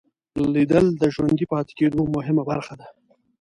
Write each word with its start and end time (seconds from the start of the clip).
لیدل 0.53 0.85
د 1.01 1.03
ژوندي 1.13 1.45
پاتې 1.51 1.73
کېدو 1.79 2.01
مهمه 2.15 2.43
برخه 2.49 2.73
ده 2.79 2.87